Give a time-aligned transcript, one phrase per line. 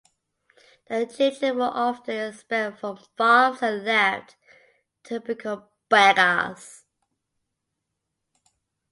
[0.87, 4.35] The children were often expelled from farms and left
[5.03, 6.83] to become beggars.